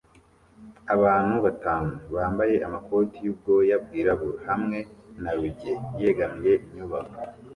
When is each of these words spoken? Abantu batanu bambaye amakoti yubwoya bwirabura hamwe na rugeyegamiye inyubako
Abantu 0.95 1.35
batanu 1.45 1.93
bambaye 2.15 2.55
amakoti 2.67 3.15
yubwoya 3.25 3.75
bwirabura 3.83 4.39
hamwe 4.49 4.79
na 5.21 5.31
rugeyegamiye 5.37 6.53
inyubako 6.67 7.19